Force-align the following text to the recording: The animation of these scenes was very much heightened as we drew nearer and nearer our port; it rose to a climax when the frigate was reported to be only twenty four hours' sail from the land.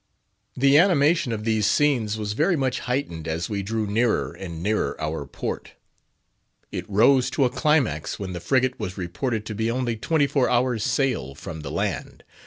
The 0.57 0.79
animation 0.79 1.31
of 1.31 1.43
these 1.43 1.67
scenes 1.67 2.17
was 2.17 2.33
very 2.33 2.55
much 2.55 2.79
heightened 2.89 3.27
as 3.27 3.51
we 3.51 3.61
drew 3.61 3.85
nearer 3.85 4.33
and 4.33 4.63
nearer 4.63 4.99
our 4.99 5.27
port; 5.27 5.73
it 6.71 6.89
rose 6.89 7.29
to 7.29 7.45
a 7.45 7.51
climax 7.51 8.17
when 8.17 8.33
the 8.33 8.39
frigate 8.39 8.79
was 8.79 8.97
reported 8.97 9.45
to 9.45 9.53
be 9.53 9.69
only 9.69 9.95
twenty 9.95 10.25
four 10.25 10.49
hours' 10.49 10.83
sail 10.83 11.35
from 11.35 11.59
the 11.61 11.69
land. 11.69 12.23